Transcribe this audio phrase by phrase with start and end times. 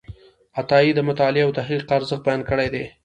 [0.59, 2.85] عطایي د مطالعې او تحقیق ارزښت بیان کړی دی.